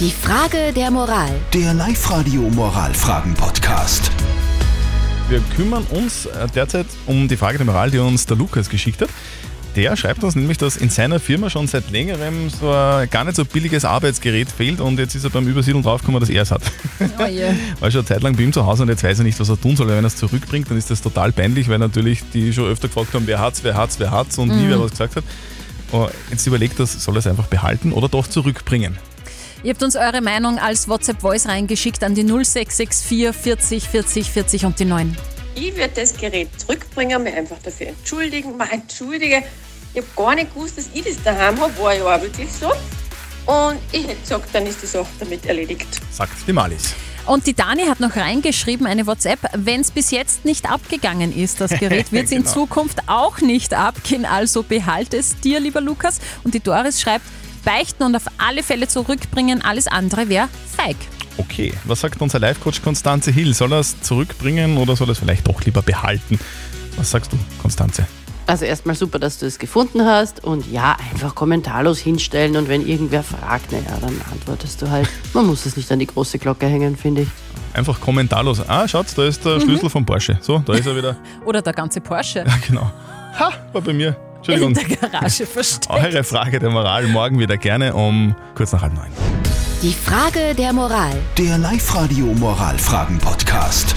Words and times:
Die 0.00 0.10
Frage 0.10 0.72
der 0.74 0.90
Moral. 0.90 1.30
Der 1.52 1.72
Live-Radio 1.72 2.42
Moralfragen-Podcast. 2.50 4.10
Wir 5.28 5.40
kümmern 5.54 5.84
uns 5.84 6.26
äh, 6.26 6.48
derzeit 6.52 6.86
um 7.06 7.28
die 7.28 7.36
Frage 7.36 7.58
der 7.58 7.66
Moral, 7.66 7.92
die 7.92 7.98
uns 7.98 8.26
der 8.26 8.36
Lukas 8.36 8.68
geschickt 8.68 9.02
hat. 9.02 9.08
Der 9.76 9.96
schreibt 9.96 10.24
uns 10.24 10.34
nämlich, 10.34 10.58
dass 10.58 10.76
in 10.76 10.90
seiner 10.90 11.20
Firma 11.20 11.48
schon 11.48 11.68
seit 11.68 11.92
längerem 11.92 12.50
so 12.50 12.72
ein 12.72 13.08
gar 13.08 13.22
nicht 13.22 13.36
so 13.36 13.44
billiges 13.44 13.84
Arbeitsgerät 13.84 14.50
fehlt 14.50 14.80
und 14.80 14.98
jetzt 14.98 15.14
ist 15.14 15.22
er 15.22 15.30
beim 15.30 15.46
Übersiedeln 15.46 15.84
draufgekommen, 15.84 16.20
dass 16.20 16.28
er 16.28 16.42
es 16.42 16.50
hat. 16.50 16.62
Oh 17.20 17.26
je. 17.26 17.44
War 17.78 17.88
schon 17.92 18.00
eine 18.00 18.08
Zeit 18.08 18.22
lang 18.24 18.34
bei 18.34 18.42
ihm 18.42 18.52
zu 18.52 18.66
Hause 18.66 18.82
und 18.82 18.88
jetzt 18.88 19.04
weiß 19.04 19.18
er 19.18 19.24
nicht, 19.24 19.38
was 19.38 19.48
er 19.48 19.60
tun 19.60 19.76
soll. 19.76 19.86
Wenn 19.86 20.02
er 20.02 20.04
es 20.04 20.16
zurückbringt, 20.16 20.68
dann 20.70 20.76
ist 20.76 20.90
das 20.90 21.02
total 21.02 21.30
peinlich, 21.30 21.68
weil 21.68 21.78
natürlich 21.78 22.24
die 22.32 22.52
schon 22.52 22.64
öfter 22.64 22.88
gefragt 22.88 23.14
haben, 23.14 23.28
wer 23.28 23.38
hat's, 23.38 23.62
wer 23.62 23.76
hat's, 23.76 24.00
wer 24.00 24.10
hat's 24.10 24.38
und 24.38 24.48
nie 24.48 24.68
wer 24.68 24.80
was 24.80 24.90
gesagt 24.90 25.14
hat. 25.14 25.24
Und 25.92 26.10
jetzt 26.30 26.44
überlegt 26.48 26.80
er, 26.80 26.86
soll 26.86 27.14
er 27.14 27.18
es 27.20 27.28
einfach 27.28 27.46
behalten 27.46 27.92
oder 27.92 28.08
doch 28.08 28.26
zurückbringen? 28.26 28.98
Ihr 29.64 29.70
habt 29.72 29.82
uns 29.82 29.96
eure 29.96 30.20
Meinung 30.20 30.58
als 30.58 30.88
WhatsApp-Voice 30.88 31.46
reingeschickt 31.48 32.04
an 32.04 32.14
die 32.14 32.22
0664 32.22 33.32
40 33.34 33.88
40 33.88 34.30
40 34.30 34.64
und 34.66 34.78
die 34.78 34.84
9. 34.84 35.16
Ich 35.54 35.74
würde 35.74 35.90
das 35.94 36.14
Gerät 36.14 36.48
zurückbringen, 36.60 37.22
mich 37.22 37.34
einfach 37.34 37.56
dafür 37.62 37.86
entschuldigen. 37.88 38.58
Mal 38.58 38.68
entschuldige, 38.70 39.42
ich 39.94 40.02
habe 40.02 40.08
gar 40.16 40.34
nicht 40.34 40.52
gewusst, 40.54 40.76
dass 40.76 40.90
ich 40.92 41.02
das 41.02 41.22
daheim 41.22 41.58
habe, 41.58 41.72
war 41.80 41.94
ja 41.94 42.04
auch 42.04 42.20
wirklich 42.20 42.50
so. 42.52 42.66
Und 43.50 43.78
ich 43.92 44.06
hätte 44.06 44.20
gesagt, 44.20 44.48
dann 44.52 44.66
ist 44.66 44.82
die 44.82 44.86
Sache 44.86 45.08
damit 45.18 45.46
erledigt. 45.46 45.88
Sagt 46.10 46.32
die 46.46 46.52
Malis. 46.52 46.94
Und 47.26 47.46
die 47.46 47.54
Dani 47.54 47.84
hat 47.86 48.00
noch 48.00 48.16
reingeschrieben, 48.16 48.86
eine 48.86 49.06
WhatsApp, 49.06 49.38
wenn 49.54 49.80
es 49.80 49.90
bis 49.90 50.10
jetzt 50.10 50.44
nicht 50.44 50.70
abgegangen 50.70 51.34
ist, 51.34 51.58
das 51.62 51.70
Gerät, 51.78 52.12
wird 52.12 52.26
es 52.26 52.32
in 52.32 52.42
Genau. 52.42 52.52
Zukunft 52.52 52.98
auch 53.06 53.40
nicht 53.40 53.72
abgehen, 53.72 54.26
also 54.26 54.62
behalte 54.62 55.16
es 55.16 55.40
dir, 55.40 55.58
lieber 55.58 55.80
Lukas. 55.80 56.20
Und 56.42 56.52
die 56.52 56.60
Doris 56.60 57.00
schreibt, 57.00 57.24
beichten 57.64 58.02
und 58.04 58.16
auf 58.16 58.26
alle 58.38 58.62
Fälle 58.62 58.88
zurückbringen, 58.88 59.62
alles 59.62 59.86
andere 59.86 60.28
wäre 60.28 60.48
feig. 60.76 60.96
Okay, 61.36 61.72
was 61.84 62.00
sagt 62.00 62.20
unser 62.20 62.38
Live-Coach 62.38 62.82
Konstanze 62.82 63.32
Hill? 63.32 63.54
Soll 63.54 63.72
er 63.72 63.80
es 63.80 64.00
zurückbringen 64.00 64.76
oder 64.76 64.94
soll 64.94 65.08
er 65.08 65.12
es 65.12 65.18
vielleicht 65.18 65.48
doch 65.48 65.60
lieber 65.62 65.82
behalten? 65.82 66.38
Was 66.96 67.10
sagst 67.10 67.32
du, 67.32 67.38
Konstanze? 67.60 68.06
Also 68.46 68.66
erstmal 68.66 68.94
super, 68.94 69.18
dass 69.18 69.38
du 69.38 69.46
es 69.46 69.58
gefunden 69.58 70.04
hast 70.04 70.44
und 70.44 70.70
ja, 70.70 70.96
einfach 71.12 71.34
kommentarlos 71.34 71.98
hinstellen 71.98 72.56
und 72.56 72.68
wenn 72.68 72.86
irgendwer 72.86 73.22
fragt, 73.22 73.72
naja, 73.72 73.96
dann 74.00 74.20
antwortest 74.30 74.82
du 74.82 74.90
halt. 74.90 75.08
Man 75.32 75.46
muss 75.46 75.64
es 75.64 75.76
nicht 75.76 75.90
an 75.90 75.98
die 75.98 76.06
große 76.06 76.38
Glocke 76.38 76.66
hängen, 76.66 76.96
finde 76.96 77.22
ich. 77.22 77.28
Einfach 77.72 78.00
kommentarlos. 78.00 78.60
Ah, 78.68 78.86
schaut, 78.86 79.06
da 79.16 79.24
ist 79.24 79.44
der 79.44 79.60
Schlüssel 79.60 79.88
vom 79.90 80.04
Porsche. 80.04 80.38
So, 80.40 80.58
da 80.58 80.74
ist 80.74 80.86
er 80.86 80.94
wieder. 80.94 81.16
Oder 81.44 81.62
der 81.62 81.72
ganze 81.72 82.00
Porsche 82.00 82.44
Ja, 82.46 82.54
genau. 82.66 82.92
Ha, 83.38 83.50
war 83.72 83.80
bei 83.82 83.92
mir. 83.92 84.14
In 84.48 84.62
Entschuldigung. 84.62 84.98
der 85.00 85.10
Garage 85.10 85.46
versteckt. 85.46 85.90
Eure 85.90 86.24
Frage 86.24 86.58
der 86.58 86.70
Moral 86.70 87.06
morgen 87.06 87.38
wieder 87.38 87.56
gerne 87.56 87.94
um 87.94 88.34
kurz 88.54 88.72
nach 88.72 88.82
halb 88.82 88.94
neun. 88.94 89.10
Die 89.82 89.92
Frage 89.92 90.54
der 90.56 90.72
Moral. 90.72 91.12
Der 91.36 91.58
Live-Radio 91.58 92.26
Moralfragen-Podcast. 92.26 93.94